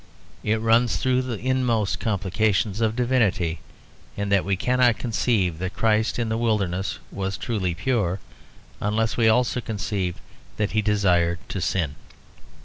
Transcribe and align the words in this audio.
It 0.43 0.59
runs 0.59 0.95
through 0.97 1.21
the 1.21 1.37
inmost 1.37 1.99
complications 1.99 2.81
of 2.81 2.95
divinity, 2.95 3.59
in 4.17 4.29
that 4.29 4.43
we 4.43 4.55
cannot 4.55 4.97
conceive 4.97 5.59
that 5.59 5.75
Christ 5.75 6.17
in 6.17 6.27
the 6.27 6.39
wilderness 6.39 6.97
was 7.11 7.37
truly 7.37 7.75
pure, 7.75 8.19
unless 8.79 9.15
we 9.15 9.29
also 9.29 9.61
conceive 9.61 10.15
that 10.57 10.71
he 10.71 10.81
desired 10.81 11.37
to 11.49 11.61
sin. 11.61 11.97